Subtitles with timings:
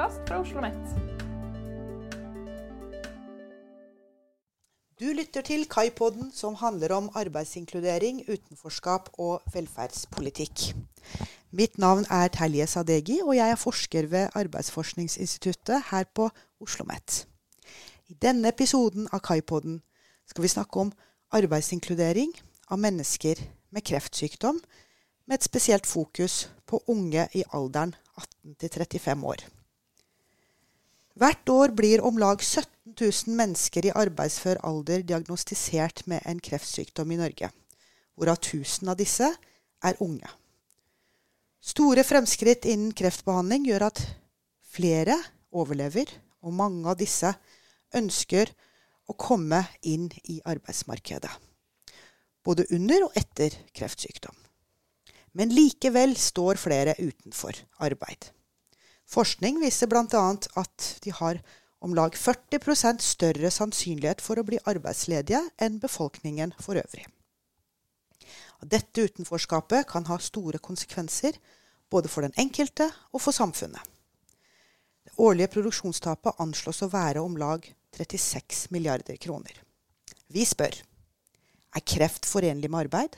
[0.00, 0.86] podkast fra Oslo OsloMet.
[5.00, 10.74] Du lytter til Kaipodden, som handler om arbeidsinkludering, utenforskap og velferdspolitikk.
[11.50, 16.30] Mitt navn er Telje Sadegi, og jeg er forsker ved Arbeidsforskningsinstituttet her på
[16.60, 17.26] Oslo OsloMet.
[18.08, 19.82] I denne episoden av Kaipodden
[20.28, 20.92] skal vi snakke om
[21.32, 22.32] arbeidsinkludering
[22.70, 23.40] av mennesker
[23.70, 24.60] med kreftsykdom,
[25.26, 29.59] med et spesielt fokus på unge i alderen 18 35 år.
[31.18, 37.10] Hvert år blir om lag 17 000 mennesker i arbeidsfør alder diagnostisert med en kreftsykdom
[37.10, 37.50] i Norge,
[38.14, 39.28] hvorav 1000 av disse
[39.82, 40.28] er unge.
[41.60, 44.00] Store fremskritt innen kreftbehandling gjør at
[44.70, 45.18] flere
[45.50, 46.08] overlever,
[46.40, 47.34] og mange av disse
[47.92, 48.48] ønsker
[49.10, 51.32] å komme inn i arbeidsmarkedet.
[52.46, 54.36] Både under og etter kreftsykdom.
[55.36, 58.30] Men likevel står flere utenfor arbeid.
[59.10, 60.26] Forskning viser bl.a.
[60.62, 61.40] at de har
[61.80, 67.06] om lag 40% større sannsynlighet for å bli arbeidsledige enn befolkningen for øvrig.
[68.60, 71.38] Dette utenforskapet kan ha store konsekvenser
[71.90, 73.80] både for den enkelte og for samfunnet.
[75.08, 77.64] Det årlige produksjonstapet anslås å være om lag
[77.96, 79.56] 36 milliarder kroner.
[80.30, 80.76] Vi spør
[81.74, 83.16] er kreft forenlig med arbeid?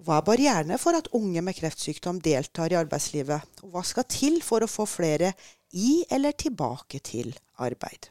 [0.00, 4.38] Hva er barrierene for at unge med kreftsykdom deltar i arbeidslivet, og hva skal til
[4.44, 5.34] for å få flere
[5.76, 8.08] i eller tilbake til arbeid?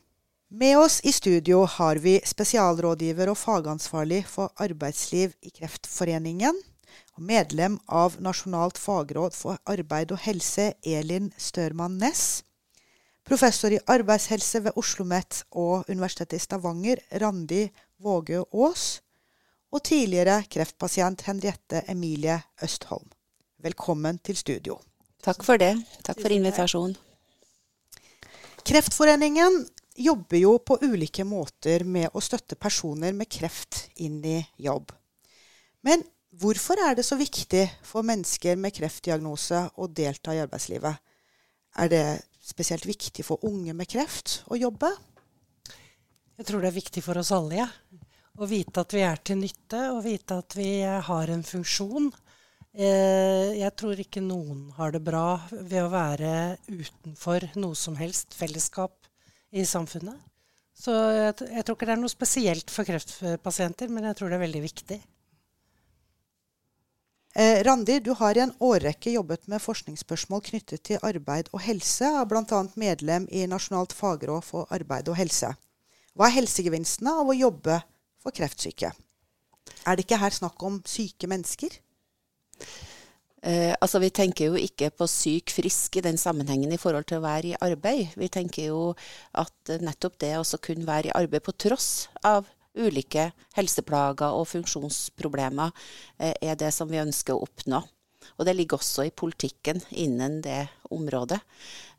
[0.50, 6.62] Med oss i studio har vi spesialrådgiver og fagansvarlig for arbeidsliv i Kreftforeningen,
[7.18, 12.44] og medlem av Nasjonalt fagråd for arbeid og helse, Elin Størman Næss.
[13.26, 17.68] Professor i arbeidshelse ved Oslo OsloMet og Universitetet i Stavanger, Randi
[18.02, 19.02] Våge Aas.
[19.70, 23.06] Og tidligere kreftpasient Henriette Emilie Østholm.
[23.62, 24.80] Velkommen til studio.
[25.22, 25.76] Takk for det.
[26.02, 26.96] Takk for invitasjonen.
[28.66, 29.60] Kreftforeningen
[30.00, 34.90] jobber jo på ulike måter med å støtte personer med kreft inn i jobb.
[35.86, 36.02] Men
[36.34, 40.98] hvorfor er det så viktig for mennesker med kreftdiagnose å delta i arbeidslivet?
[41.78, 42.06] Er det
[42.42, 44.90] spesielt viktig for unge med kreft å jobbe?
[46.40, 47.70] Jeg tror det er viktig for oss alle, ja.
[48.40, 52.06] Å vite at vi er til nytte, og vite at vi har en funksjon.
[52.72, 56.32] Eh, jeg tror ikke noen har det bra ved å være
[56.70, 59.10] utenfor noe som helst fellesskap
[59.52, 60.16] i samfunnet.
[60.72, 64.46] Så jeg tror ikke det er noe spesielt for kreftpasienter, men jeg tror det er
[64.46, 65.02] veldig viktig.
[67.36, 72.08] Eh, Randi, du har i en årrekke jobbet med forskningsspørsmål knyttet til arbeid og helse,
[72.22, 72.64] og bl.a.
[72.80, 75.52] medlem i Nasjonalt fagråd for arbeid og helse.
[76.16, 77.82] Hva er helsegevinstene av å jobbe
[78.22, 78.92] for kreftsyke?
[79.86, 81.76] Er det ikke her snakk om syke mennesker?
[83.44, 87.20] Eh, altså Vi tenker jo ikke på syk frisk i den sammenhengen i forhold til
[87.20, 88.16] å være i arbeid.
[88.20, 88.82] Vi tenker jo
[89.34, 95.72] at nettopp det å kunne være i arbeid på tross av ulike helseplager og funksjonsproblemer
[96.20, 97.82] eh, er det som vi ønsker å oppnå.
[98.38, 101.40] Og det ligger også i politikken innen det området.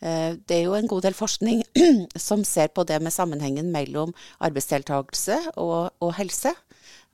[0.01, 1.63] Eh, det er jo en god del forskning
[2.29, 6.55] som ser på det med sammenhengen mellom arbeidsdeltakelse og, og helse.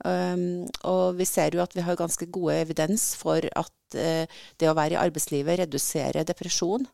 [0.05, 4.69] Um, og vi ser jo at vi har ganske gode evidens for at uh, det
[4.69, 6.85] å være i arbeidslivet reduserer depresjon.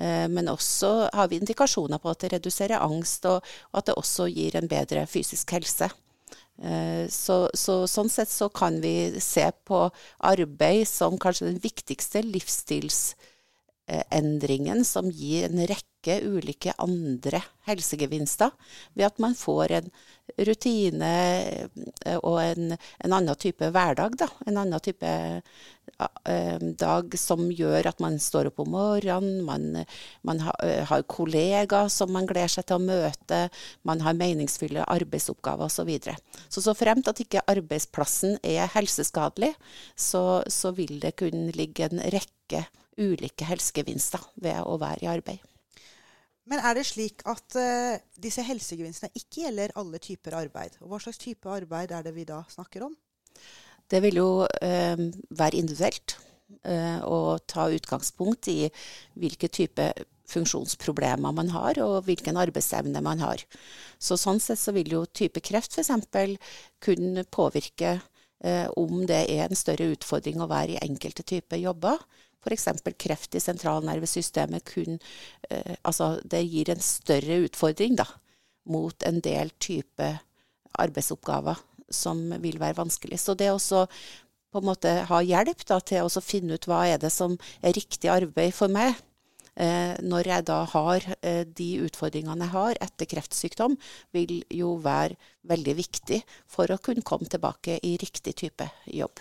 [0.00, 3.98] Uh, men også har vi indikasjoner på at det reduserer angst, og, og at det
[4.00, 5.90] også gir en bedre fysisk helse.
[6.58, 9.84] Eh, så, så, sånn sett så kan vi se på
[10.26, 12.24] arbeid som kanskje den viktigste
[13.88, 18.50] livsstilsendringen som gir en rekke ulike andre helsegevinster,
[18.94, 19.90] ved at man får en
[20.38, 21.12] rutine
[22.06, 24.16] eh, og en, en annen type hverdag.
[24.16, 24.28] Da.
[24.46, 25.08] En annen type
[26.28, 29.64] Eh, dag som gjør at man står opp om morgenen, man,
[30.26, 33.40] man eh, har kollegaer som man gleder seg til å møte,
[33.88, 35.90] man har meningsfulle arbeidsoppgaver osv.
[36.04, 36.14] Så,
[36.54, 39.54] så så fremt at ikke arbeidsplassen er helseskadelig,
[39.96, 42.66] så, så vil det kunne ligge en rekke
[42.98, 45.44] ulike helsegevinster ved å være i arbeid.
[46.48, 50.78] Men er det slik at uh, disse helsegevinstene ikke gjelder alle typer arbeid?
[50.80, 52.94] Og hva slags type arbeid er det vi da snakker om?
[53.88, 56.18] Det vil jo uh, være individuelt
[56.64, 58.70] Uh, og ta utgangspunkt i
[59.20, 59.84] hvilke type
[60.28, 63.42] funksjonsproblemer man har, og hvilken arbeidsevne man har.
[64.00, 66.36] Så Sånn sett så vil jo type kreft f.eks.
[66.84, 67.98] kunne påvirke
[68.44, 72.00] eh, om det er en større utfordring å være i enkelte typer jobber.
[72.44, 72.68] F.eks.
[72.98, 74.98] kreft i sentralnervesystemet kun,
[75.50, 78.06] eh, altså det gir en større utfordring da,
[78.68, 80.12] mot en del type
[80.78, 81.58] arbeidsoppgaver
[81.90, 83.18] som vil være vanskelig.
[83.20, 83.58] Så det å
[84.48, 87.76] på en måte ha hjelp da, til å finne ut hva er det som er
[87.76, 88.96] riktig arbeid for meg,
[89.60, 93.76] eh, når jeg da har eh, de utfordringene jeg har etter kreftsykdom,
[94.16, 95.18] vil jo være
[95.48, 99.20] veldig viktig for å kunne komme tilbake i riktig type jobb.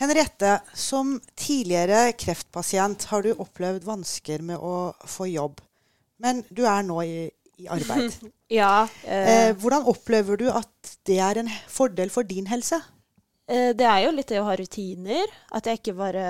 [0.00, 5.60] Henriette, som tidligere kreftpasient har du opplevd vansker med å få jobb.
[6.24, 7.26] Men du er nå i,
[7.60, 8.14] i arbeid.
[8.60, 8.86] ja.
[9.04, 12.80] Eh, eh, hvordan opplever du at det er en fordel for din helse?
[13.44, 15.36] Eh, det er jo litt det å ha rutiner.
[15.52, 16.24] At jeg ikke bare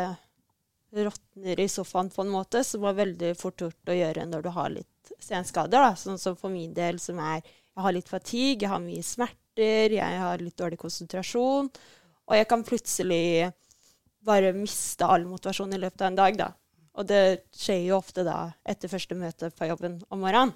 [0.90, 4.50] råtner i sofaen på en måte, som er veldig fort gjort å gjøre når du
[4.56, 5.93] har litt senskader.
[5.94, 7.38] Sånn som for min del, som er
[7.70, 11.70] Jeg har litt fatigue, jeg har mye smerter, jeg har litt dårlig konsentrasjon.
[12.30, 13.50] Og jeg kan plutselig
[14.22, 16.50] bare miste all motivasjon i løpet av en dag, da.
[17.00, 17.22] Og det
[17.56, 20.54] skjer jo ofte da etter første møte på jobben om morgenen.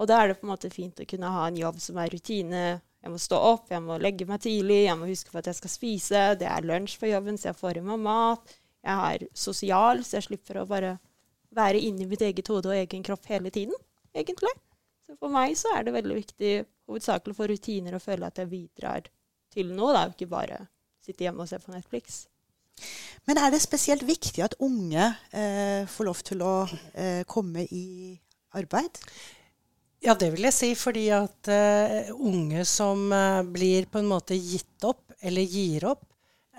[0.00, 2.12] Og da er det på en måte fint å kunne ha en jobb som er
[2.14, 2.62] rutine.
[3.02, 5.58] Jeg må stå opp, jeg må legge meg tidlig, jeg må huske på at jeg
[5.58, 6.22] skal spise.
[6.40, 8.56] Det er lunsj på jobben, så jeg får i meg mat.
[8.86, 10.94] Jeg er sosial, så jeg slipper å bare
[11.56, 13.74] være inni mitt eget hode og egen kropp hele tiden,
[14.16, 14.52] egentlig.
[15.04, 16.52] Så for meg så er det veldig viktig
[16.88, 19.08] hovedsakelig for rutiner å føle at jeg bidrar
[19.50, 20.62] til noe, da, ikke bare
[21.04, 22.24] sitte hjemme og se på Netflix.
[23.28, 26.54] Men er det spesielt viktig at unge eh, får lov til å
[26.94, 28.16] eh, komme i
[28.56, 29.02] arbeid?
[30.00, 30.70] Ja, det vil jeg si.
[30.78, 36.06] Fordi at uh, unge som uh, blir på en måte gitt opp, eller gir opp,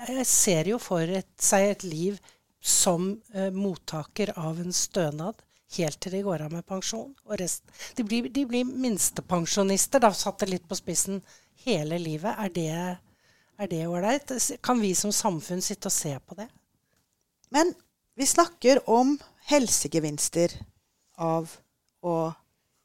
[0.02, 2.20] jeg ser jo for et, seg et liv
[2.62, 5.42] som eh, mottaker av en stønad
[5.76, 7.12] helt til de går av med pensjon.
[7.26, 7.66] Og rest,
[7.98, 11.22] de, blir, de blir minstepensjonister, da satt det litt på spissen,
[11.66, 12.34] hele livet.
[12.34, 12.76] Er det
[13.62, 14.34] er det ålreit?
[14.64, 16.48] Kan vi som samfunn sitte og se på det?
[17.54, 17.74] Men
[18.18, 19.18] vi snakker om
[19.52, 20.54] helsegevinster
[21.22, 21.52] av
[22.02, 22.16] å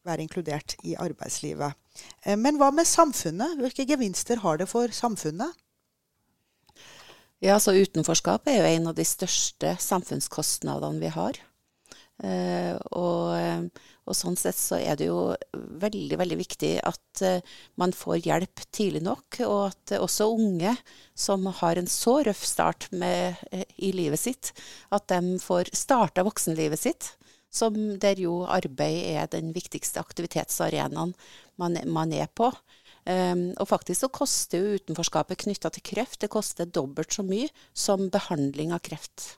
[0.06, 1.74] være inkludert i arbeidslivet.
[2.22, 3.56] Eh, men hva med samfunnet?
[3.60, 5.54] Hvilke gevinster har det for samfunnet?
[7.44, 11.40] Ja, så Utenforskap er jo en av de største samfunnskostnadene vi har.
[12.16, 13.74] Uh, og,
[14.06, 18.64] og, sånn sett så er det jo veldig, veldig viktig at uh, man får hjelp
[18.70, 20.76] tidlig nok, og at også unge
[21.18, 23.42] som har en så røff start med,
[23.76, 24.52] i livet sitt,
[24.94, 27.12] at de får starta voksenlivet sitt,
[27.52, 31.14] som der jo arbeid er den viktigste aktivitetsarenaen
[31.60, 32.50] man, man er på.
[33.06, 37.46] Um, og faktisk så koster jo utenforskapet knytta til kreft det koster dobbelt så mye
[37.70, 39.36] som behandling av kreft.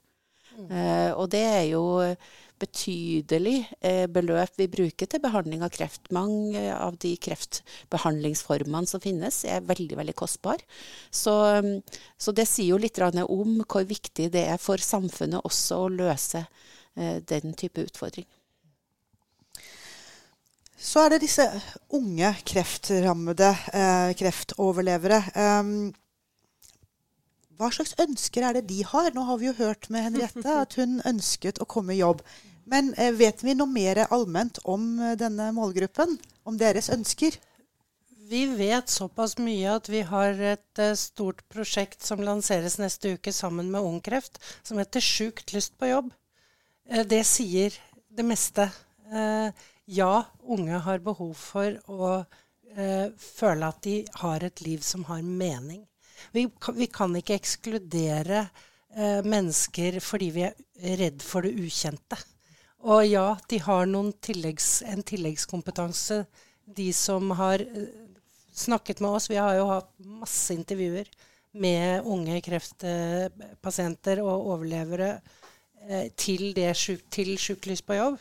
[0.56, 0.70] Mm.
[0.72, 1.82] Uh, og det er jo
[2.60, 6.10] betydelig uh, beløp vi bruker til behandling av kreft.
[6.14, 10.64] Mange av de kreftbehandlingsformene som finnes, er veldig veldig kostbare.
[11.10, 11.78] Så, um,
[12.16, 16.44] så, det sier jo litt om hvor viktig det er for samfunnet også å løse
[16.44, 18.26] uh, den type utfordring.
[20.78, 21.44] Så er det disse
[21.90, 25.18] unge kreftrammede eh, kreftoverlevere.
[25.34, 25.88] Um,
[27.58, 29.10] hva slags ønsker er det de har?
[29.14, 32.22] Nå har vi jo hørt med Henriette at hun ønsket å komme i jobb.
[32.68, 36.18] Men eh, vet vi noe mer allment om eh, denne målgruppen?
[36.48, 37.36] Om deres ønsker?
[38.28, 43.32] Vi vet såpass mye at vi har et uh, stort prosjekt som lanseres neste uke
[43.32, 46.12] sammen med Ungkreft, som heter 'Sjukt lyst på jobb'.
[47.08, 47.72] Det sier
[48.12, 48.68] det meste.
[49.88, 52.08] Ja, unge har behov for å
[52.76, 55.86] eh, føle at de har et liv som har mening.
[56.34, 56.44] Vi,
[56.92, 62.18] kan ikke ekskludere eh, mennesker fordi vi er redd for det ukjente.
[62.86, 63.88] Og ja, de har
[64.22, 66.24] tilleggs, en tilleggskompetanse,
[66.64, 67.88] de som har eh,
[68.54, 69.30] snakket med oss.
[69.30, 71.08] Vi har jo hatt masse intervjuer
[71.58, 75.20] med unge kreftpasienter og overlevere
[75.88, 76.74] eh, til, det,
[77.10, 78.18] til Sjukelys på jobb.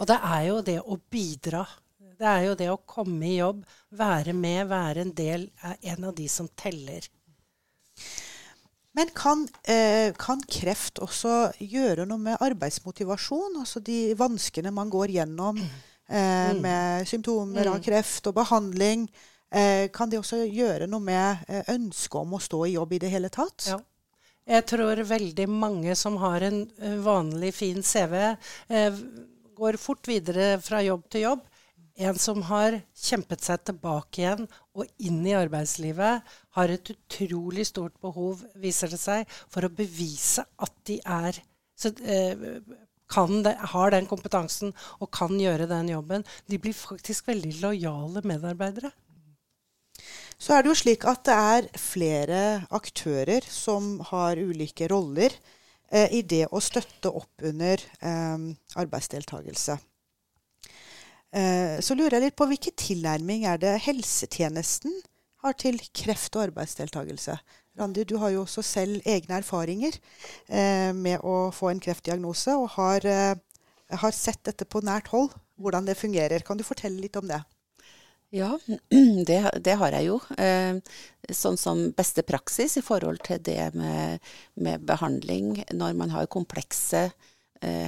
[0.00, 1.64] Og det er jo det å bidra.
[2.14, 3.64] Det er jo det å komme i jobb,
[3.98, 7.04] være med, være en del, er en av de som teller.
[8.94, 13.58] Men kan, eh, kan, kreft også gjøre noe med arbeidsmotivasjon?
[13.58, 16.60] Altså de vanskene man går gjennom eh, mm.
[16.62, 17.84] med symptomer av mm.
[17.88, 19.08] kreft og behandling.
[19.50, 21.42] Eh, kan det også gjøre noe med
[21.74, 23.66] ønsket om å stå i jobb i det hele tatt?
[23.72, 23.80] Ja.
[24.44, 26.66] Jeg tror veldig mange som har en
[27.02, 28.14] vanlig, fin CV,
[28.68, 28.98] eh,
[29.56, 31.46] går fort videre fra jobb til jobb.
[31.94, 36.24] En som har kjempet seg tilbake igjen og inn i arbeidslivet,
[36.56, 41.38] har et utrolig stort behov, viser det seg, for å bevise at de er
[41.78, 46.26] så, eh, de, har den kompetansen og kan gjøre den jobben.
[46.50, 48.90] De blir faktisk veldig lojale medarbeidere.
[50.34, 55.30] Så er det jo slik at det er flere aktører som har ulike roller
[55.92, 58.50] eh, i det å støtte opp under eh,
[58.82, 59.78] arbeidsdeltakelse.
[61.34, 64.92] Eh, så lurer jeg litt på hvilken tilnærming er det helsetjenesten
[65.44, 67.34] har til kreft og arbeidsdeltakelse.
[67.78, 69.96] Randi, du har jo også selv egne erfaringer
[70.46, 73.34] eh, med å få en kreftdiagnose, og har, eh,
[73.98, 76.46] har sett dette på nært hold, hvordan det fungerer.
[76.46, 77.42] Kan du fortelle litt om det?
[78.34, 78.54] Ja,
[79.28, 80.20] det, det, har jeg jo.
[81.34, 84.22] Sånn som beste praksis i forhold til det med,
[84.54, 87.33] med behandling når man har komplekse eh,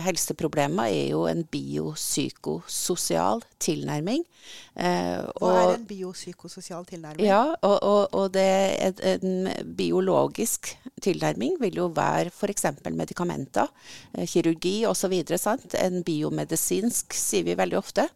[0.05, 4.25] helseproblemer er jo en biopsykososial tilnærming.
[4.77, 7.27] Eh, Hva er en biopsykososial tilnærming?
[7.27, 8.47] Ja, og, og, og det
[9.11, 12.69] en biologisk tilnærming vil jo være f.eks.
[12.91, 13.73] medikamenter,
[14.15, 15.17] eh, kirurgi osv.
[15.81, 18.09] En biomedisinsk, sier vi veldig ofte.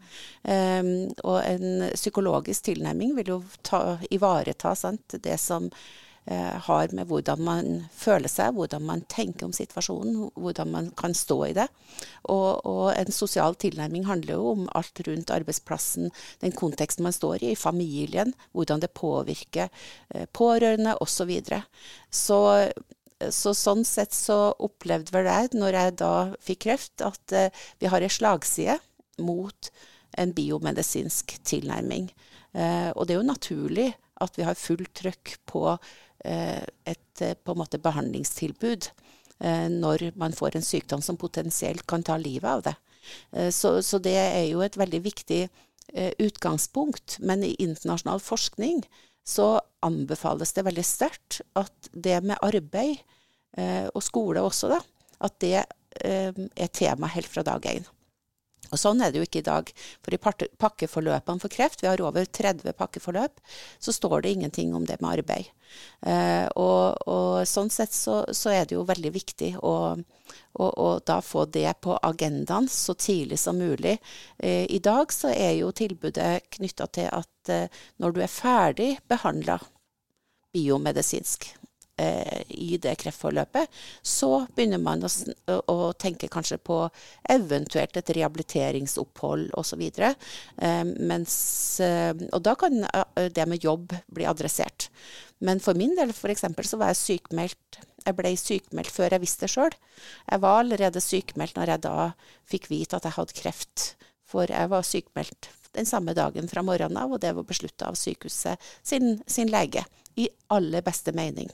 [0.45, 0.85] Eh,
[1.25, 7.41] og en psykologisk tilnærming vil jo ta, ivareta sant, det som Eh, har med hvordan
[7.43, 11.67] man føler seg, hvordan man tenker om situasjonen, hvordan man kan stå i det.
[12.29, 16.11] Og, og, en sosial tilnærming handler jo om alt rundt arbeidsplassen,
[16.45, 19.71] den konteksten man står i, familien, hvordan det påvirker
[20.15, 21.33] eh, pårørende osv.
[21.51, 21.61] Så,
[22.11, 22.71] så
[23.21, 27.91] så sånn sett så opplevde vel jeg, når jeg da fikk kreft, at uh, vi
[27.93, 28.79] har en slagside
[29.21, 29.69] mot
[30.17, 32.07] en biomedisinsk tilnærming.
[32.97, 33.91] Og det er jo naturlig
[34.25, 38.91] at vi har fullt trøkk på Eh, et eh, på en måte behandlingstilbud
[39.41, 42.77] eh, når man får en sykdom som potensielt kan ta livet av det.
[43.51, 45.39] Så, så det er jo et veldig viktig
[46.23, 47.17] utgangspunkt.
[47.25, 48.85] Men i internasjonal forskning
[49.27, 53.01] så anbefales det veldig sterkt at det med arbeid,
[53.97, 54.79] og skole også, da,
[55.27, 57.89] at det er tema helt fra dag én.
[58.71, 59.71] Og Sånn er det jo ikke i dag.
[60.05, 63.41] For i pakkeforløpene for kreft, vi har over 30 pakkeforløp,
[63.79, 65.51] så står det ingenting om det med arbeid.
[66.03, 70.89] Eh, og, og, sånn sett så, så, er det jo veldig viktig å, å, å
[71.07, 73.99] da få det på agendaen så tidlig som mulig.
[74.39, 78.91] Eh, I dag så er jo tilbudet knytta til at eh, når du er ferdig
[79.11, 79.61] behandla
[80.51, 81.47] biomedisinsk,
[82.01, 83.69] eh, i det kreftforløpet,
[84.03, 85.11] så begynner man å,
[85.61, 86.83] å, tenke kanskje på
[87.31, 89.85] eventuelt et rehabiliteringsopphold osv.
[90.01, 90.17] Eh,
[90.65, 94.91] eh, og da kan eh, det med jobb bli adressert.
[95.41, 96.45] Men for min del f.eks.
[96.69, 99.75] så var jeg sykmeldt jeg ble sykmeldt før jeg visste det sjøl.
[100.25, 101.97] Jeg var allerede sykmeldt når jeg da
[102.49, 103.87] fikk vite at jeg hadde kreft.
[104.31, 107.99] For jeg var sykmeldt den samme dagen fra morgenen av, og det var beslutta av
[107.99, 109.85] sykehuset sin, sin lege.
[110.19, 111.51] I aller beste mening.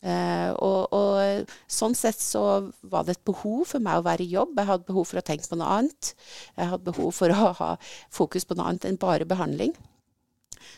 [0.00, 2.42] Uh, og, og, sånn sett så
[2.88, 4.54] var det et behov for meg å være i jobb.
[4.56, 6.12] Jeg hadde behov for å tenke på noe annet.
[6.56, 7.70] Jeg hadde behov for å ha
[8.12, 9.74] fokus på noe annet enn bare behandling.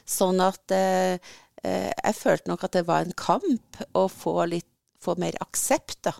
[0.08, 1.14] Sånn at uh,
[1.62, 4.66] jeg følte nok at det var en kamp å få, litt,
[4.98, 6.16] få mer aksept da,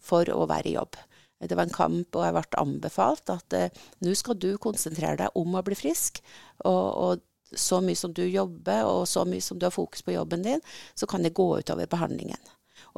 [0.00, 0.96] for å være i jobb.
[1.38, 3.54] Det var en kamp, og jeg ble anbefalt at
[4.02, 6.18] nå skal du konsentrere deg om å bli frisk.
[6.66, 10.14] Og, og så mye som du jobber, og så mye som du har fokus på
[10.16, 10.62] jobben din,
[10.94, 12.40] så kan det gå utover behandlingen.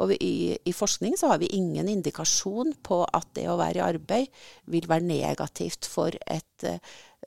[0.00, 3.85] Og i, i, forskning så har vi ingen indikasjon på at det å være i
[3.85, 4.42] arbeid
[4.73, 6.66] vil være negativt for, et,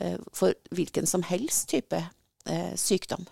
[0.02, 3.26] uh, for hvilken som helst type uh, sykdom.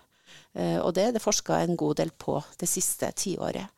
[0.54, 3.70] Uh, og det er det forska en god del på det siste tiåret.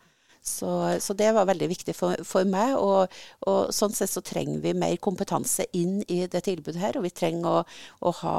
[0.45, 0.69] Så,
[1.01, 2.75] så, det var veldig viktig for, for meg.
[2.77, 3.13] Og,
[3.49, 6.99] og, sånn sett så trenger vi mer kompetanse inn i det tilbudet her.
[7.01, 7.63] Og vi trenger å,
[8.05, 8.37] å ha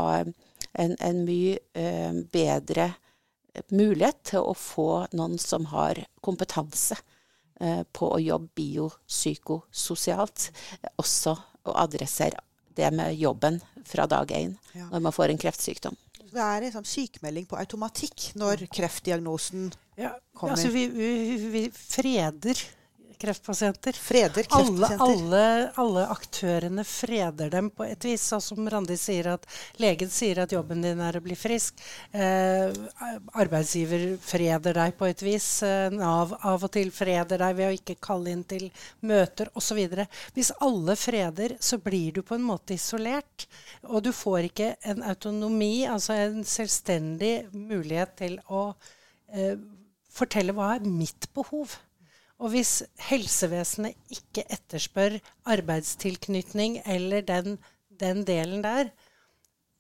[0.79, 2.91] en, en mye eh, bedre
[3.71, 6.97] mulighet til å få noen som har kompetanse
[7.61, 10.49] eh, på å jobbe biopsykososialt,
[10.99, 12.41] også å adressere
[12.75, 14.89] det med jobben fra dag én ja.
[14.91, 15.95] når man får en kreftsykdom.
[16.35, 20.57] Det er en sånn sykemelding på automatikk når kreftdiagnosen ja, kommer?
[20.57, 22.59] Altså vi, vi, vi freder
[23.19, 23.97] kreftpasienter.
[23.97, 25.01] Freder kreftpasienter.
[25.05, 28.23] Alle, alle, alle, aktørene freder dem på et vis.
[28.29, 29.47] Sånn som Randi sier at
[29.81, 31.81] legen sier at jobben din er å bli frisk.
[32.11, 32.73] Eh,
[33.35, 35.49] arbeidsgiver freder deg på et vis.
[35.65, 38.67] Eh, Nav av og til freder deg ved å ikke kalle inn til
[39.05, 39.81] møter osv.
[40.35, 43.47] Hvis alle freder, så blir du på en måte isolert.
[43.87, 48.67] Og du får ikke en autonomi, altså en selvstendig mulighet til å
[49.33, 49.57] eh,
[50.15, 51.77] fortelle hva er mitt behov.
[52.45, 55.17] Og hvis helsevesenet ikke etterspør
[55.49, 57.55] arbeidstilknytning eller den,
[57.89, 58.91] den, delen der,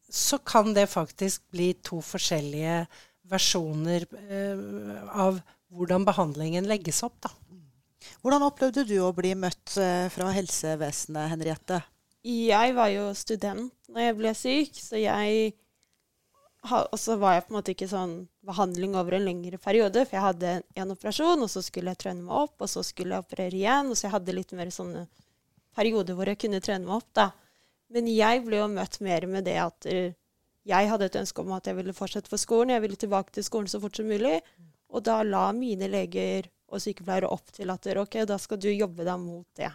[0.09, 2.85] så kan det faktisk bli to forskjellige
[3.29, 4.63] versjoner eh,
[5.13, 5.37] av
[5.69, 7.19] hvordan behandlingen legges opp.
[7.21, 7.29] Da.
[8.21, 11.83] Hvordan opplevde du å bli møtt eh, fra helsevesenet, Henriette?
[12.25, 15.53] Jeg var jo student når jeg ble syk, så jeg
[16.65, 18.13] og så var jeg på en måte ikke sånn
[18.45, 22.25] behandling over en lengre periode, for jeg hadde en operasjon, og så skulle jeg trene
[22.25, 23.91] meg opp, og så skulle jeg operere igjen.
[23.91, 25.05] Og så jeg hadde litt mer sånne
[25.75, 27.29] perioder hvor jeg kunne trene meg opp, da.
[27.93, 29.89] Men jeg ble jo møtt mer med det at
[30.65, 32.73] jeg hadde et ønske om at jeg ville fortsette for skolen.
[32.73, 34.39] Jeg ville tilbake til skolen så fort som mulig.
[34.89, 39.05] Og da la mine leger og sykepleiere opp til at ok, da skal du jobbe
[39.05, 39.69] deg mot det.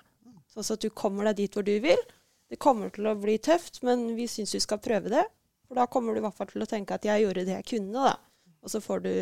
[0.50, 2.02] Sånn at du kommer deg dit hvor du vil.
[2.50, 5.23] Det kommer til å bli tøft, men vi syns du skal prøve det.
[5.71, 7.67] For da kommer du i hvert fall til å tenke at jeg gjorde det jeg
[7.77, 8.17] kunne, da.
[8.59, 9.12] Og så får du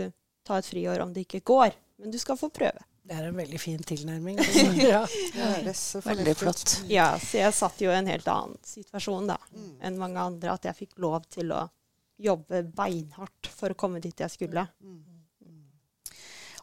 [0.49, 1.75] ta et friår om det ikke går.
[2.01, 2.81] Men du skal få prøve.
[3.05, 4.41] Det er en veldig fin tilnærming.
[4.81, 5.03] ja.
[6.07, 6.79] Veldig flott.
[6.89, 9.75] Ja, så jeg satt jo i en helt annen situasjon da, mm.
[9.85, 10.55] enn mange andre.
[10.57, 11.67] At jeg fikk lov til å
[12.17, 14.65] jobbe beinhardt for å komme dit jeg skulle.
[14.81, 15.05] Mm.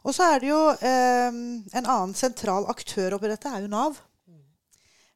[0.01, 4.01] Og så er det jo eh, en annen sentral aktør oppi dette, er jo Nav.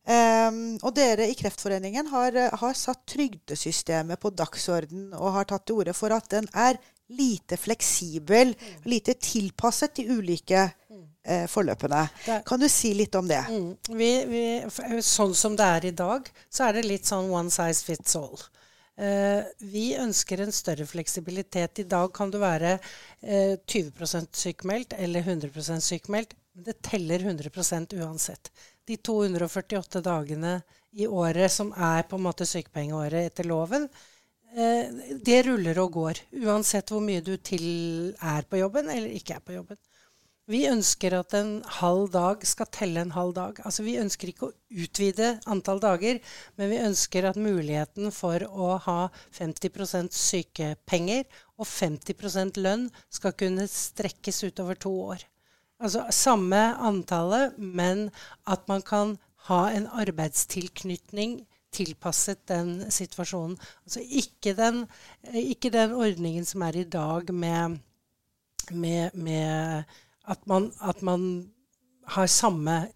[0.09, 5.83] Um, og dere i Kreftforeningen har, har, satt trygdesystemet på dagsorden og har tatt til
[5.83, 6.79] orde for at den er
[7.13, 8.55] lite fleksibel,
[8.89, 12.03] lite tilpasset de ulike eh, forløpene.
[12.45, 13.41] Kan du si litt om det?
[13.49, 13.69] Mm.
[13.97, 14.43] Vi, vi,
[15.05, 18.37] sånn som det er i dag, så er det litt sånn one size fits all.
[18.99, 21.79] Uh, vi ønsker en større fleksibilitet.
[21.79, 26.35] I dag kan du være uh, 20% sykemeldt eller 100 sykmeldt.
[26.59, 28.51] Det teller 100% uansett.
[28.89, 30.55] De 248 dagene
[30.97, 33.85] i året som er på en måte sykepengeåret etter loven,
[34.57, 36.23] uh, det ruller og går.
[36.41, 37.67] Uansett hvor mye du til
[38.17, 39.77] er på jobben eller ikke er på jobben.
[40.49, 43.59] Vi ønsker at en halv dag skal telle en halv dag.
[43.61, 46.17] Altså Vi ønsker ikke å utvide antall dager,
[46.57, 48.99] men vi ønsker at muligheten for å ha
[49.37, 51.27] 50% sykepenger
[51.59, 55.27] og 50% lønn skal kunne strekkes utover to år.
[55.79, 58.09] Altså samme antallet, men
[58.47, 59.15] at man kan
[59.47, 61.39] ha en arbeidstilknytning
[61.75, 63.57] tilpasset den situasjonen.
[63.85, 64.83] Altså ikke den,
[65.33, 67.79] ikke den ordningen som er i dag med,
[68.71, 69.83] med, med
[70.29, 71.51] at man, at man
[72.09, 72.87] har samme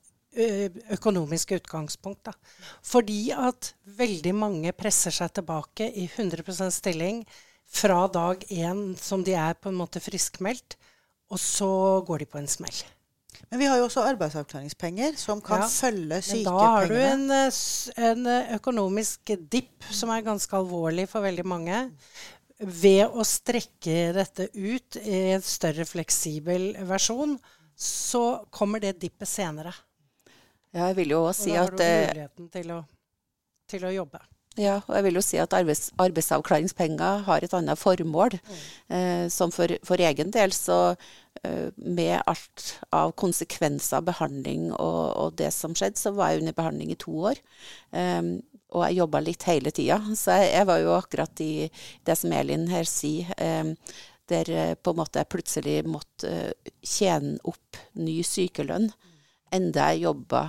[0.90, 2.26] økonomiske utgangspunkt.
[2.26, 2.34] Da.
[2.82, 7.22] Fordi at veldig mange presser seg tilbake i 100% stilling
[7.74, 10.78] fra dag én som de er på en måte friskmeldt,
[11.32, 11.72] og så
[12.08, 12.84] går de på en smell.
[13.50, 16.46] Men vi har jo også arbeidsavklaringspenger som kan ja, følge sykepengene.
[16.48, 17.26] Da har du en,
[18.10, 21.84] en økonomisk dipp som er ganske alvorlig for veldig mange
[22.64, 27.36] ved å strekke dette ut i en større fleksibel versjon,
[27.76, 29.74] så kommer det dippet senere.
[30.74, 32.80] Ja, jeg vil jo også si at Og da har du eh, muligheten til å,
[33.70, 34.22] til å jobbe.
[34.60, 38.38] Ja, og jeg vil jo si at arbeids, arbeidsavklaringspenger har et annet formål.
[38.38, 38.64] Mm.
[38.98, 40.80] Eh, som for, for, egen del så
[41.42, 46.44] eh, med alt av konsekvenser av behandling og, og, det som skjedde, så var jeg
[46.44, 47.42] under behandling i to år.
[47.98, 48.22] Eh,
[48.74, 50.00] og jeg jobba litt hele tida.
[50.18, 51.54] Så jeg, jeg, var jo akkurat i
[52.06, 53.34] det som Elin her sier,
[54.30, 58.90] der eh, på en måte jeg plutselig måtte eh, tjene opp ny sykelønn.
[59.54, 60.48] Enda jeg jobba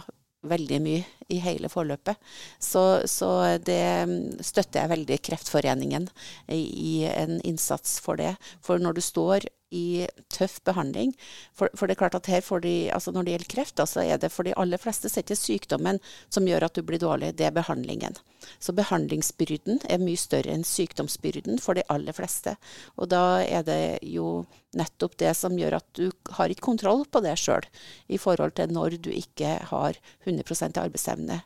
[0.49, 2.21] veldig mye i hele forløpet.
[2.63, 3.31] Så, så,
[3.65, 6.09] det mm, støtter jeg veldig Kreftforeningen
[6.53, 8.35] i, en innsats for det.
[8.65, 11.13] For når du står i tøff behandling.
[11.57, 14.05] For, for, det er klart at her får de, altså Når det gjelder kreft, så
[14.05, 16.01] er det for de aller fleste så ikke sykdommen
[16.33, 18.17] som gjør at du blir dårlig, det er behandlingen.
[18.63, 22.57] Så behandlingsbyrden er mye større enn sykdomsbyrden for de aller fleste.
[22.97, 24.45] Og da er det jo
[24.79, 26.09] nettopp det som gjør at du
[26.39, 27.67] har ikke kontroll på det sjøl,
[28.09, 31.41] i forhold til når du ikke har 100 arbeidsevne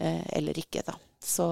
[0.00, 0.84] eh, eller ikke.
[0.86, 0.98] da.
[1.22, 1.46] Så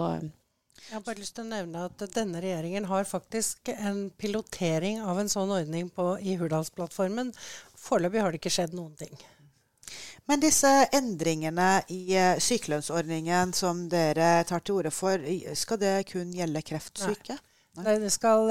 [0.88, 5.20] jeg har bare lyst til å nevne at denne regjeringen har faktisk en pilotering av
[5.20, 7.30] en sånn ordning på, i Hurdalsplattformen.
[7.78, 9.12] Foreløpig har det ikke skjedd noen ting.
[10.30, 15.22] Men disse endringene i uh, sykelønnsordningen som dere tar til orde for,
[15.58, 17.38] skal det kun gjelde kreftsyke?
[17.38, 17.46] Nei.
[17.80, 17.96] Nei.
[18.02, 18.50] Det skal,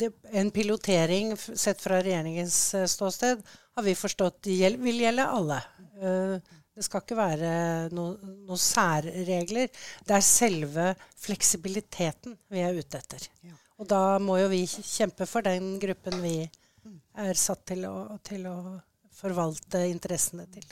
[0.00, 3.44] det, en pilotering sett fra regjeringens uh, ståsted
[3.74, 4.48] har vi forstått
[4.80, 5.60] vil gjelde alle.
[6.00, 6.36] Uh,
[6.74, 7.50] det skal ikke være
[7.94, 9.70] noen noe særregler.
[10.04, 10.88] Det er selve
[11.22, 13.28] fleksibiliteten vi er ute etter.
[13.46, 13.54] Ja.
[13.78, 16.38] Og da må jo vi kjempe for den gruppen vi
[17.14, 18.56] er satt til å, til å
[19.14, 20.66] forvalte interessene til.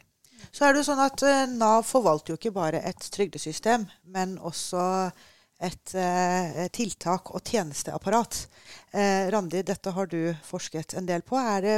[0.50, 4.34] Så er det jo sånn at uh, Nav forvalter jo ikke bare et trygdesystem, men
[4.42, 4.82] også
[5.62, 8.40] et uh, tiltak- og tjenesteapparat.
[8.90, 11.38] Uh, Randi, dette har du forsket en del på.
[11.62, 11.76] Det,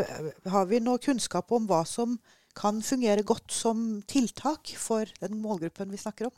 [0.49, 2.17] har vi noe kunnskap om hva som
[2.55, 6.37] kan fungere godt som tiltak for den målgruppen vi snakker om?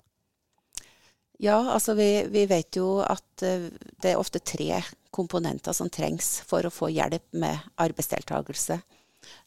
[1.39, 3.69] Ja, altså vi, vi vet jo at uh,
[4.01, 4.81] det er ofte tre
[5.13, 8.79] komponenter som trengs for å få hjelp med arbeidsdeltakelse.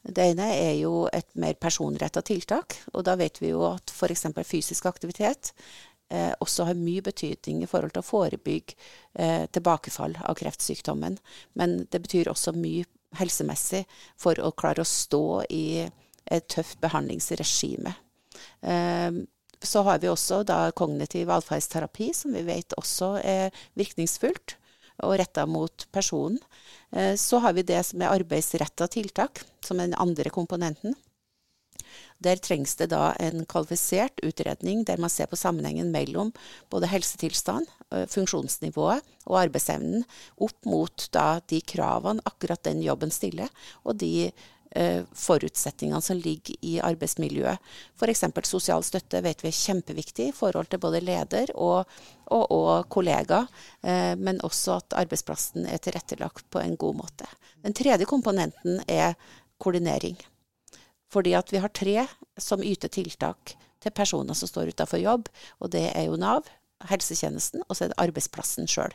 [0.04, 4.26] Det ene er jo et mer personretta tiltak, og da vet vi jo at f.eks.
[4.48, 5.54] fysisk aktivitet
[6.12, 8.76] eh, også har mye betydning i forhold til å forebygge
[9.14, 11.20] eh, tilbakefall av kreftsykdommen.
[11.60, 12.88] Men det betyr også mye
[13.20, 13.86] helsemessig
[14.20, 15.66] for å klare å stå i
[16.32, 17.96] et tøft behandlingsregime.
[18.62, 19.26] Ehm,
[19.62, 24.56] så har vi også da kognitiv atferdsterapi, som vi vet også er virkningsfullt
[25.04, 26.40] og retta mot personen.
[26.92, 30.96] Eh, så har vi det som er arbeidsretta tiltak, som er den andre komponenten.
[32.20, 36.34] Der trengs det da en kvalifisert utredning der man ser på sammenhengen mellom
[36.70, 40.04] både helsetilstand, funksjonsnivået og arbeidsevnen
[40.38, 43.50] opp mot da de kravene akkurat den jobben stiller,
[43.88, 44.30] og de
[44.70, 47.58] forutsetningene som ligger i arbeidsmiljøet.
[47.98, 48.24] F.eks.
[48.46, 51.90] sosial støtte vet vi er kjempeviktig i forhold til både leder og,
[52.30, 53.46] og, og kollega,
[53.82, 57.30] eh, men også at arbeidsplassen er tilrettelagt på en god måte.
[57.66, 59.18] Den tredje komponenten er
[59.58, 60.20] koordinering.
[61.10, 62.06] Fordi at vi har tre
[62.38, 65.30] som yter tiltak til personer som står utenfor jobb,
[65.60, 66.46] og det er jo Nav,
[66.88, 68.94] helsetjenesten, og så er det arbeidsplassen sjøl.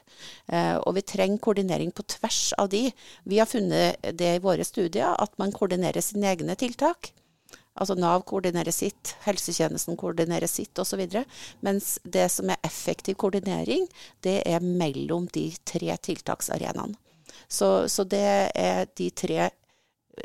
[0.48, 2.86] Eh, og vi trenger koordinering på tvers av de.
[3.28, 7.12] Vi har funnet det i våre studier, at man koordinerer sine egne tiltak.
[7.74, 11.02] Altså Nav koordinerer sitt, helsetjenesten koordinerer sitt osv.
[11.66, 13.88] Mens det som er effektiv koordinering,
[14.22, 16.94] det er mellom de tre tiltaksarenaene.
[17.50, 19.50] Så, så det er de tre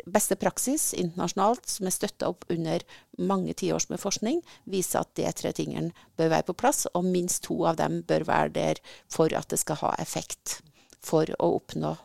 [0.10, 2.84] beste praksis internasjonalt, som er støtta opp under
[3.18, 7.44] mange tiårs med forskning, viser at de tre tingene bør være på plass, og minst
[7.48, 10.60] to av dem bør være der for at det skal ha effekt
[11.02, 11.96] for å oppnå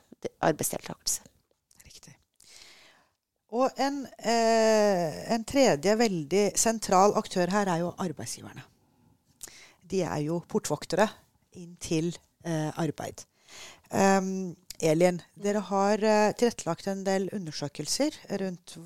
[0.45, 1.27] arbeidsdeltakelse.
[1.85, 2.15] Riktig.
[3.55, 8.65] Og en, eh, en tredje veldig sentral aktør her er jo arbeidsgiverne.
[9.85, 11.09] De er jo portvoktere
[11.61, 13.27] inn til eh, arbeid.
[13.95, 18.77] Um, Elin, dere har uh, tilrettelagt en del undersøkelser rundt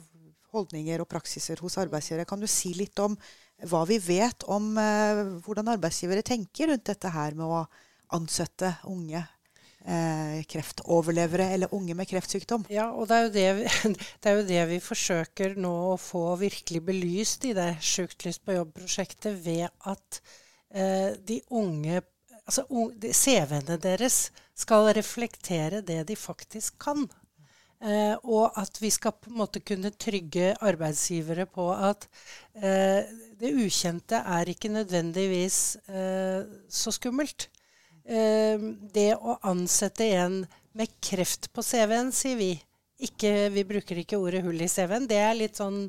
[0.53, 2.29] holdninger og praksiser hos arbeidsgivere.
[2.29, 3.17] Kan du si litt om
[3.69, 7.65] hva vi vet om uh, hvordan arbeidsgivere tenker rundt dette her med å
[8.17, 9.25] ansette unge
[9.89, 12.67] Eh, kreftoverlevere eller unge med kreftsykdom?
[12.69, 16.35] Ja, og det er, det, vi, det er, jo det vi, forsøker nå å få
[16.37, 20.21] virkelig belyst i det Sjukt lyst på jobb-prosjektet, ved at
[21.25, 22.03] de unge
[22.45, 22.67] altså,
[23.01, 24.27] CV-ene deres
[24.59, 27.07] skal reflektere det de faktisk kan.
[27.79, 32.09] Eh, og at vi skal på en måte kunne trygge arbeidsgivere på at
[32.59, 33.07] eh,
[33.39, 37.47] det ukjente er ikke nødvendigvis eh, så skummelt.
[38.03, 38.59] Eh,
[38.95, 40.41] det å ansette en
[40.79, 42.53] med kreft på CV-en, sier vi.
[42.99, 45.07] Ikke, vi bruker ikke ordet hull i CV-en.
[45.07, 45.85] Det er litt sånn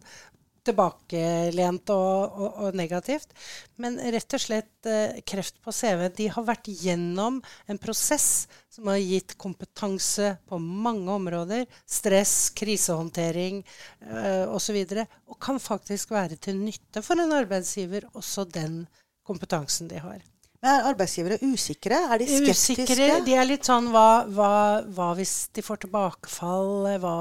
[0.68, 3.34] tilbakelent og, og, og, negativt.
[3.82, 6.08] Men rett og slett eh, kreft på CV.
[6.16, 11.68] De har vært gjennom en prosess som har gitt kompetanse på mange områder.
[11.90, 14.82] Stress, krisehåndtering eh, osv.
[14.82, 18.84] Og, så og kan faktisk være til nytte for en arbeidsgiver, også den
[19.28, 20.20] kompetansen de har.
[20.60, 21.96] Men Er arbeidsgivere usikre?
[22.12, 22.84] Er de skeptiske?
[22.84, 24.52] Usikre, de er litt sånn hva, hva,
[24.92, 26.90] hva hvis de får tilbakefall?
[27.00, 27.16] Hva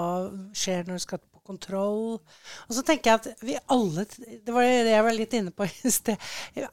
[0.58, 2.18] skjer når de skal kontroll.
[2.68, 5.68] Og så tenker jeg at vi alle Det var det jeg var litt inne på
[5.68, 6.28] i sted.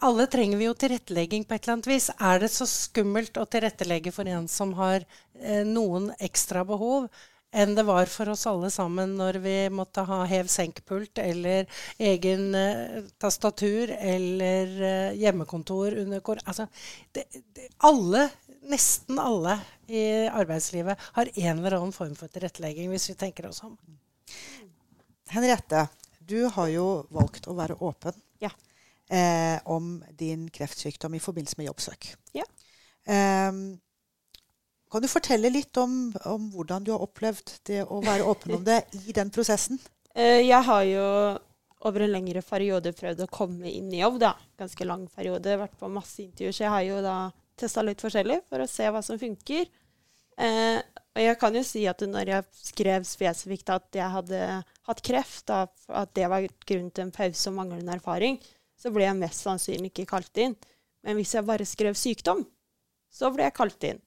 [0.06, 2.10] Alle trenger vi jo tilrettelegging på et eller annet vis.
[2.20, 5.06] Er det så skummelt å tilrettelegge for en som har
[5.40, 7.10] eh, noen ekstra behov?
[7.56, 11.70] enn det var for oss alle sammen når vi måtte ha hev-senk-pult eller
[12.12, 16.42] egen eh, tastatur eller eh, hjemmekontor under kor...
[16.44, 16.68] Altså,
[17.16, 18.28] det, det, alle,
[18.72, 23.64] nesten alle i arbeidslivet har en eller annen form for tilrettelegging, hvis vi tenker oss
[23.64, 23.78] om.
[25.34, 25.88] Henriette,
[26.20, 28.52] du har jo valgt å være åpen ja.
[29.10, 32.12] eh, om din kreftsykdom i forbindelse med jobbsøk.
[32.38, 32.46] Ja.
[33.06, 33.52] Eh,
[34.92, 38.64] kan du fortelle litt om, om, hvordan du har opplevd det å være åpen om
[38.64, 39.82] det i den prosessen?
[40.16, 41.08] Eh, jeg har jo
[41.90, 44.22] over en lengre periode prøvd å komme inn i jobb.
[44.22, 44.30] da.
[44.56, 45.58] Ganske lang periode.
[45.60, 46.56] Vært på masse intervjuer.
[46.56, 47.16] Så jeg har jo da
[47.60, 49.68] testa litt forskjellig for å se hva som funker.
[50.40, 50.80] Eh,
[51.16, 54.40] og jeg kan jo si at når jeg skrev spesifikt at jeg hadde
[54.88, 58.36] hatt kreft, at det var grunn til en pause og manglende erfaring,
[58.76, 60.58] så ble jeg mest sannsynlig ikke kalt inn.
[61.08, 62.44] Men hvis jeg bare skrev sykdom,
[63.08, 64.02] så ble jeg kalt inn.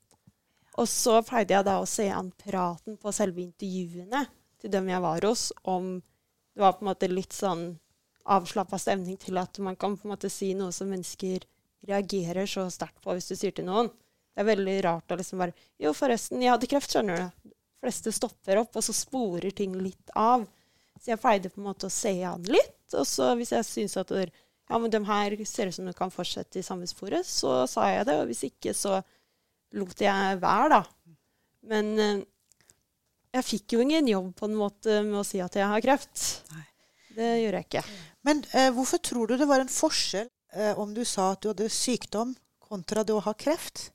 [0.79, 4.27] Og så pleide jeg da å se an praten på selve intervjuene
[4.61, 7.71] til dem jeg var hos, om det var på en måte litt sånn
[8.29, 11.47] avslappa stemning til at man kan på en måte si noe som mennesker
[11.89, 13.89] reagerer så sterkt på hvis du sier til noen.
[14.39, 17.49] Det er veldig rart å liksom bare Jo, forresten, jeg hadde kreft, skjønner du.
[17.51, 20.45] De fleste stopper opp, og så sporer ting litt av.
[21.03, 22.77] Så jeg pleide på en måte å se an litt.
[22.95, 26.15] Og så hvis jeg syns at ja, men de her ser ut som de kan
[26.15, 28.17] fortsette i samme sporet, så sa jeg det.
[28.23, 29.01] Og hvis ikke, så
[29.75, 31.13] lot jeg være, da.
[31.75, 32.25] Men eh,
[33.41, 36.25] jeg fikk jo ingen jobb på en måte med å si at jeg har kreft.
[36.55, 36.65] Nei.
[37.19, 37.87] Det gjør jeg ikke.
[38.23, 41.51] Men eh, hvorfor tror du det var en forskjell eh, om du sa at du
[41.51, 43.89] hadde sykdom, kontra det å ha kreft?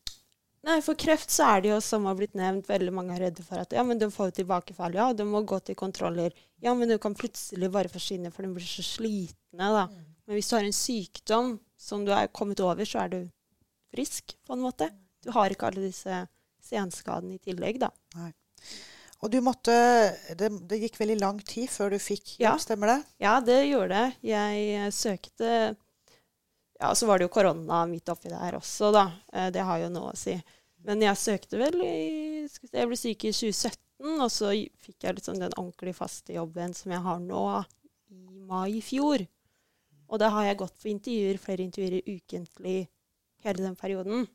[0.63, 3.43] Nei, For kreft så er det jo, som har blitt nevnt, veldig mange er redde
[3.43, 4.95] for at ja, men de får tilbakefall.
[4.95, 6.31] Ja, de må gå til kontroller.
[6.63, 9.33] Ja, men du kan plutselig bare forsvinne, for de blir så slitne.
[9.59, 9.87] da.
[9.91, 10.05] Mm.
[10.23, 13.19] Men hvis du har en sykdom som du er kommet over, så er du
[13.93, 14.87] frisk, på en måte.
[15.23, 16.23] Du har ikke alle disse
[16.63, 17.91] senskaden i tillegg, da.
[19.23, 19.71] Og du måtte
[20.35, 22.55] det, det, gikk veldig lang tid før du fikk jobb, Ja.
[22.59, 22.97] stemmer det?
[23.23, 24.17] Ja, det gjorde det.
[24.27, 25.51] Jeg eh, søkte
[26.83, 29.05] Ja, så var det jo korona midt oppi der også, da.
[29.31, 30.33] Eh, Det har jo noe å si.
[30.83, 34.49] Men jeg søkte vel i se, Jeg ble syk i 2017, og så
[34.83, 37.43] fikk jeg liksom den ordentlig faste jobben som jeg har nå,
[38.11, 39.23] i mai i fjor.
[40.11, 42.89] Og da har jeg gått på intervjuer, flere intervjuer ukentlig
[43.47, 44.27] hele den perioden.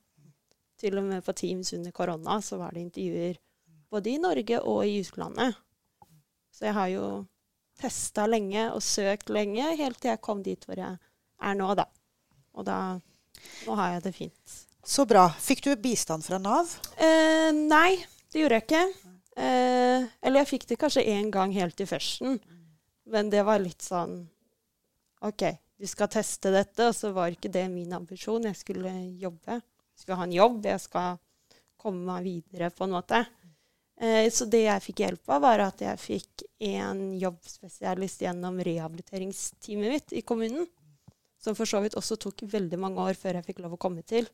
[0.80, 3.36] Til og med på Teams under korona så var det intervjuer
[3.92, 5.60] både i Norge og i utlandet.
[6.48, 7.04] Så jeg har jo
[7.78, 11.84] testa lenge og søkt lenge, helt til jeg kom dit hvor jeg er nå, da.
[12.56, 12.78] Og da
[13.68, 14.54] Nå har jeg det fint.
[14.82, 15.28] Så bra.
[15.30, 16.70] Fikk du bistand fra Nav?
[16.98, 18.00] Eh, nei,
[18.32, 19.12] det gjorde jeg ikke.
[19.38, 22.38] Eh, eller jeg fikk det kanskje én gang helt i førsten.
[23.08, 24.20] Men det var litt sånn
[25.24, 25.44] OK,
[25.78, 28.46] du skal teste dette, og så var ikke det min ambisjon.
[28.50, 29.58] Jeg skulle jobbe.
[29.60, 30.60] Jeg skulle ha en jobb.
[30.66, 31.18] Jeg skal
[31.78, 33.22] komme meg videre, på en måte.
[33.98, 39.94] Eh, så det jeg fikk hjelp av, var at jeg fikk en jobbspesialist gjennom rehabiliteringsteamet
[39.94, 40.66] mitt i kommunen.
[41.38, 44.02] Som for så vidt også tok veldig mange år før jeg fikk lov å komme
[44.06, 44.26] til.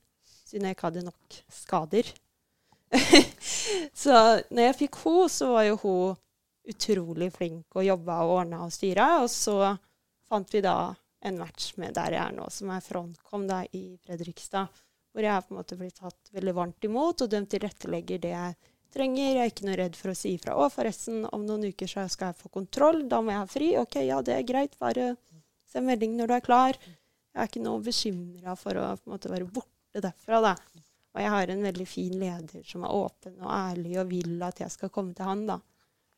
[0.44, 2.10] Siden jeg ikke hadde nok skader.
[4.04, 4.18] så
[4.50, 6.20] når jeg fikk henne, så var jo hun
[6.64, 9.08] utrolig flink og jobba og ordna og styra.
[9.24, 9.74] Og så
[10.28, 13.86] fant vi da en match med der jeg er nå, som er Frontcom da i
[14.04, 14.82] Fredrikstad.
[15.14, 18.32] Hvor jeg har på en måte blitt tatt veldig varmt imot, og de tilrettelegger det
[18.32, 18.56] jeg
[18.94, 19.28] trenger.
[19.30, 20.56] Jeg er ikke noe redd for å si ifra.
[20.58, 23.04] Å, forresten, om noen uker så skal jeg få kontroll.
[23.10, 23.70] Da må jeg ha fri.
[23.78, 24.74] OK, ja, det er greit.
[24.82, 25.14] Bare
[25.74, 26.78] send melding når du er klar.
[26.78, 30.54] Jeg er ikke noe bekymra for å måte være borte derfra, da.
[31.14, 34.62] Og jeg har en veldig fin leder som er åpen og ærlig og vil at
[34.62, 35.58] jeg skal komme til han, da.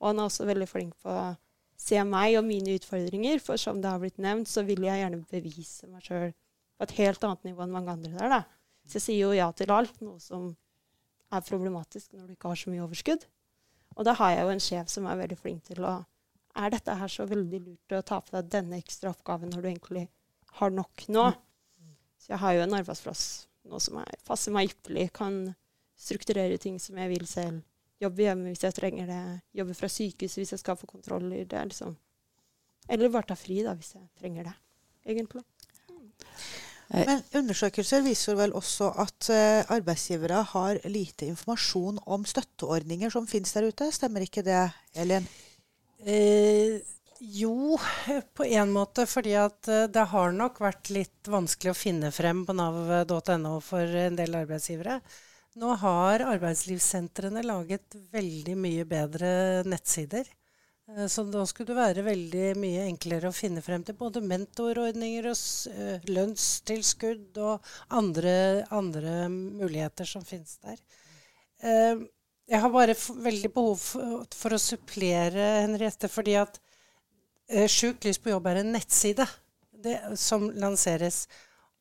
[0.01, 1.35] Og han er også veldig flink på å
[1.77, 5.25] se meg og mine utfordringer, for som det har blitt nevnt, så vil jeg gjerne
[5.29, 6.31] bevise meg sjøl
[6.77, 8.43] på et helt annet nivå enn mange andre der, da.
[8.87, 10.51] Så jeg sier jo ja til alt, noe som
[11.35, 13.27] er problematisk når du ikke har så mye overskudd.
[13.97, 15.97] Og da har jeg jo en sjef som er veldig flink til å
[16.57, 19.69] Er dette her så veldig lurt å ta på deg denne ekstra oppgaven når du
[19.71, 20.07] egentlig
[20.61, 21.29] har nok nå?
[22.23, 23.25] Så jeg har jo en arbeidsplass
[23.69, 25.11] nå som er passer meg ypperlig.
[25.17, 25.41] Kan
[25.97, 27.63] strukturere ting som jeg vil selv.
[28.01, 29.23] Jobbe hjemme hvis jeg trenger det.
[29.57, 31.45] Jobbe fra sykehuset hvis jeg skal få kontroller.
[31.45, 31.97] Det er liksom
[32.89, 34.53] Eller bare ta fri, da, hvis jeg trenger det.
[35.11, 35.43] Egentlig.
[36.87, 43.53] Men undersøkelser viser vel også at uh, arbeidsgivere har lite informasjon om støtteordninger som finnes
[43.57, 43.91] der ute.
[43.91, 45.27] Stemmer ikke det, Elin?
[46.05, 46.81] Eh,
[47.21, 47.79] jo,
[48.35, 49.07] på en måte.
[49.07, 53.97] Fordi at eh, det har nok vært litt vanskelig å finne frem på nav.no for
[54.07, 55.01] en del arbeidsgivere.
[55.57, 59.31] Nå har arbeidslivssentrene laget veldig mye bedre
[59.65, 60.29] nettsider.
[60.93, 65.31] Eh, Så da skulle det være veldig mye enklere å finne frem til både mentorordninger
[65.33, 65.41] og
[65.73, 70.85] eh, lønnstilskudd og andre, andre muligheter som finnes der.
[72.47, 76.61] Jeg har bare veldig behov for, å supplere Henriette, fordi at
[77.51, 79.27] eh, Sjukt lys på jobb er en nettside
[79.83, 81.25] det, som lanseres.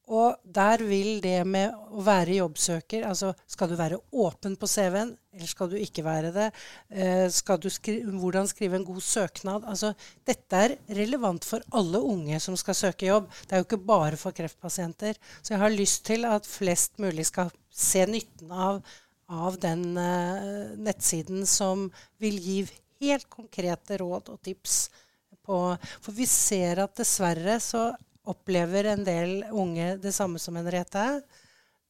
[0.05, 5.15] Og der vil det med å være jobbsøker altså Skal du være åpen på CV-en,
[5.33, 6.49] eller skal du ikke være det?
[6.93, 9.65] Eh, skri hvordan skrive en god søknad?
[9.69, 9.95] Altså,
[10.27, 13.29] dette er relevant for alle unge som skal søke jobb.
[13.45, 15.17] Det er jo ikke bare for kreftpasienter.
[15.41, 18.85] Så jeg har lyst til at flest mulig skal se nytten av,
[19.31, 21.87] av den eh, nettsiden som
[22.21, 22.59] vil gi
[23.01, 24.89] helt konkrete råd og tips.
[25.45, 27.91] På, for vi ser at dessverre så
[28.25, 31.03] opplever en del unge det samme som Henriette.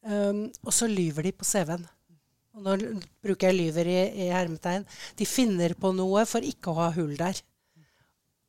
[0.06, 1.86] Um, og så lyver de på CV-en.
[2.56, 2.76] Og nå
[3.24, 4.86] bruker jeg lyver i, i hermetegn.
[5.18, 7.40] De finner på noe for ikke å ha hull der.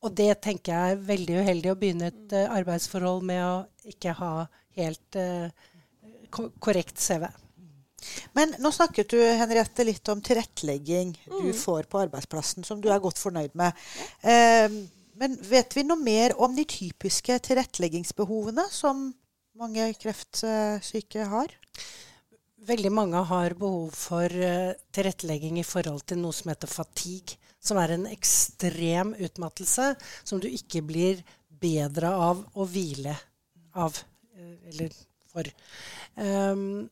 [0.05, 3.55] Og det tenker jeg er veldig uheldig å begynne et uh, arbeidsforhold med å
[3.95, 4.35] ikke ha
[4.77, 5.49] helt uh,
[6.35, 7.29] korrekt CV.
[8.37, 13.03] Men nå snakket du Henriette, litt om tilrettelegging du får på arbeidsplassen, som du er
[13.03, 13.87] godt fornøyd med.
[14.23, 14.83] Eh,
[15.17, 19.09] men vet vi noe mer om de typiske tilretteleggingsbehovene som
[19.57, 21.55] mange kreftsyke har?
[22.67, 27.79] Veldig mange har behov for eh, tilrettelegging i forhold til noe som heter fatigue, som
[27.81, 29.93] er en ekstrem utmattelse
[30.27, 33.15] som du ikke blir bedre av å hvile
[33.77, 33.97] av,
[34.37, 34.93] eh, eller
[35.31, 35.49] for.
[36.17, 36.89] Um,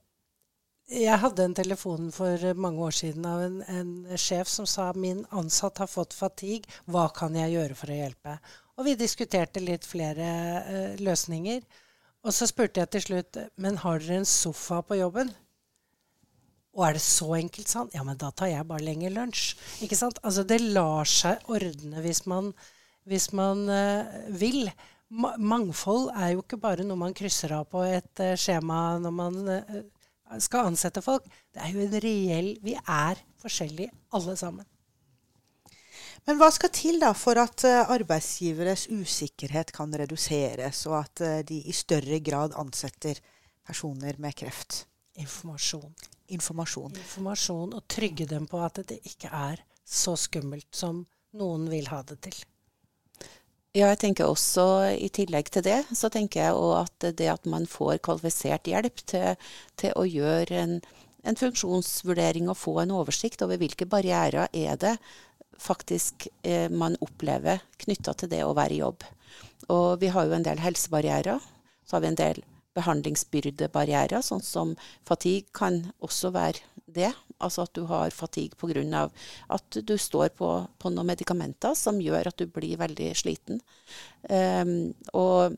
[0.90, 5.22] jeg hadde en telefon for mange år siden av en, en sjef som sa min
[5.32, 8.36] ansatt har fått fatigue, hva kan jeg gjøre for å hjelpe?
[8.76, 10.28] Og vi diskuterte litt flere
[10.60, 11.62] eh, løsninger.
[12.24, 15.30] Og så spurte jeg til slutt men har dere en sofa på jobben.
[16.74, 17.92] Og er det så enkelt, sa han.
[17.94, 19.54] Ja, men da tar jeg bare lenger lunsj.
[19.86, 20.18] Ikke sant?
[20.26, 22.50] Altså, det lar seg ordne hvis man,
[23.08, 24.66] hvis man eh, vil.
[25.14, 29.12] Ma mangfold er jo ikke bare noe man krysser av på et eh, skjema når
[29.14, 29.82] man eh,
[30.42, 31.26] skal ansette folk.
[31.52, 34.66] Det er jo en reell Vi er forskjellige alle sammen.
[36.24, 41.40] Men hva skal til da for at uh, arbeidsgiveres usikkerhet kan reduseres, og at uh,
[41.44, 43.20] de i større grad ansetter
[43.66, 44.86] personer med kreft?
[45.20, 45.92] Informasjon.
[46.32, 46.96] Informasjon.
[46.96, 51.04] Informasjon, Og trygge dem på at det ikke er så skummelt som
[51.36, 52.40] noen vil ha det til.
[53.74, 57.48] Ja, jeg tenker også i tillegg til det, så tenker jeg òg at det at
[57.50, 60.76] man får kvalifisert hjelp til, til å gjøre en,
[61.26, 64.94] en, funksjonsvurdering og få en oversikt over hvilke barrierer er det
[65.58, 69.02] faktisk eh, man opplever knytta til det å være i jobb.
[69.74, 71.42] Og vi har jo en del helsebarrierer.
[71.82, 74.74] Så har vi en del behandlingsbyrdebarrierer, sånn som
[75.06, 76.62] fatigue kan også være
[76.94, 77.12] det.
[77.42, 79.08] Altså at du har fatigue pga.
[79.48, 83.60] at du står på, på, noen medikamenter som gjør at du blir veldig sliten.
[84.30, 85.56] Um, og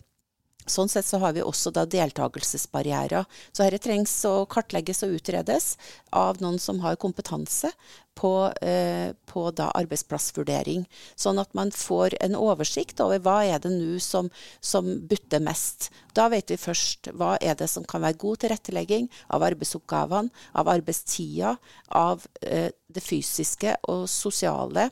[0.67, 3.27] Sånn sett så har vi også da deltakelsesbarrierer.
[3.53, 5.77] Så dette trengs å kartlegges og utredes
[6.11, 7.71] av noen som har kompetanse
[8.17, 10.87] på, eh, på arbeidsplassvurdering.
[11.15, 15.91] Sånn at man får en oversikt over hva er det nå som, som butter mest.
[16.15, 20.73] Da vet vi først hva er det som kan være god tilrettelegging av arbeidsoppgavene, av
[20.73, 21.57] arbeidstida,
[21.91, 24.91] av eh, det fysiske og sosiale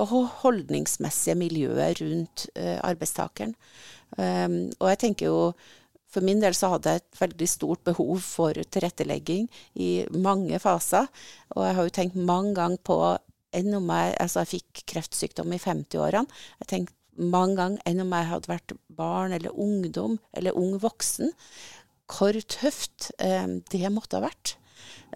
[0.00, 3.54] og holdningsmessige miljøet rundt eh, arbeidstakeren.
[4.18, 5.42] Um, og jeg tenker jo
[6.10, 9.46] for min del så hadde jeg et veldig stort behov for tilrettelegging
[9.78, 11.06] i mange faser.
[11.54, 12.96] Og jeg har jo tenkt mange ganger på
[13.54, 16.40] enn om jeg Altså, jeg fikk kreftsykdom i 50-årene.
[16.62, 16.96] Jeg tenkte
[17.30, 21.30] mange ganger enn om jeg hadde vært barn eller ungdom eller ung voksen.
[22.10, 24.56] Hvor tøft eh, det måtte ha vært.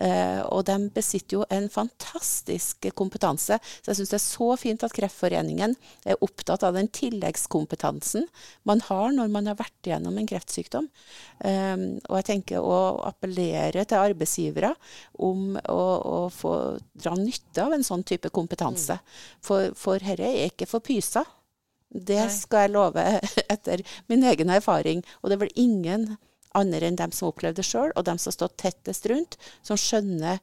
[0.03, 3.59] Eh, og de besitter jo en fantastisk kompetanse.
[3.63, 8.27] Så jeg syns det er så fint at Kreftforeningen er opptatt av den tilleggskompetansen
[8.69, 10.89] man har når man har vært igjennom en kreftsykdom.
[11.47, 11.77] Eh,
[12.09, 14.75] og jeg tenker å appellere til arbeidsgivere
[15.23, 15.85] om å,
[16.19, 16.55] å få
[16.93, 18.99] dra nytte av en sånn type kompetanse.
[19.45, 21.25] For, for dette er ikke for pysa.
[21.95, 23.03] Det skal jeg love
[23.55, 25.05] etter min egen erfaring.
[25.23, 26.09] Og det er vel ingen
[26.59, 30.41] andre enn dem som opplevde det sjøl, og dem som står tettest rundt, som skjønner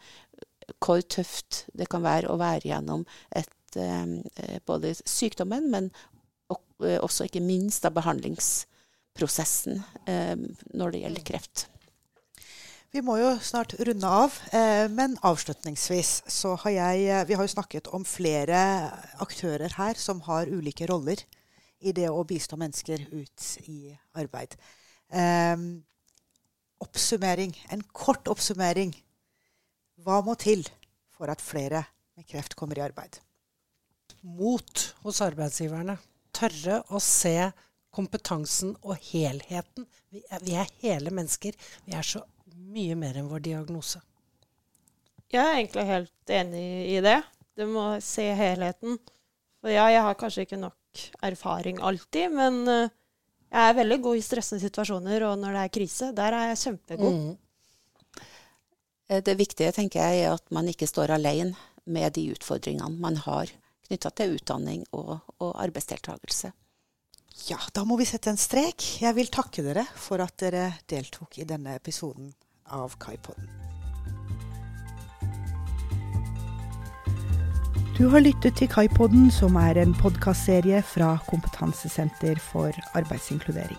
[0.79, 3.03] hvor tøft det kan være å være gjennom
[3.35, 5.89] et, eh, både sykdommen, men
[6.51, 10.37] eh, også ikke minst av behandlingsprosessen eh,
[10.73, 11.67] når det gjelder kreft.
[12.91, 14.33] Vi må jo snart runde av,
[14.91, 18.57] men avslutningsvis så har jeg Vi har jo snakket om flere
[19.23, 21.23] aktører her som har ulike roller
[21.81, 24.57] i det å bistå mennesker ut i arbeid.
[25.11, 25.55] Eh,
[26.81, 28.93] oppsummering, en kort oppsummering.
[30.01, 30.63] Hva må til
[31.13, 31.83] for at flere
[32.17, 33.19] med kreft kommer i arbeid?
[34.21, 35.97] Mot hos arbeidsgiverne.
[36.35, 37.51] Tørre å se
[37.91, 39.87] kompetansen og helheten.
[40.11, 41.57] Vi er, vi er, hele mennesker.
[41.85, 42.23] Vi er så
[42.71, 44.01] mye mer enn vår diagnose.
[45.31, 47.19] Jeg er egentlig helt enig i det.
[47.55, 48.97] Du må se helheten.
[49.61, 52.91] For ja, jeg har kanskje ikke nok erfaring alltid, men uh,
[53.51, 56.61] jeg er veldig god i stressende situasjoner, og når det er krise, der er jeg
[56.61, 57.17] kjempegod.
[57.17, 58.21] Mm.
[59.11, 61.55] Eh, det viktige tenker jeg, er at man ikke står alene
[61.91, 63.51] med de utfordringene man har
[63.87, 66.53] knytta til utdanning og, og arbeidsdeltakelse.
[67.49, 68.85] Ja, da må vi sette en strek.
[69.01, 72.31] Jeg vil takke dere for at dere deltok i denne episoden
[72.71, 73.70] av Kaipodden.
[78.01, 83.77] Du har lyttet til Kaipodden, som er en podkastserie fra Kompetansesenter for arbeidsinkludering.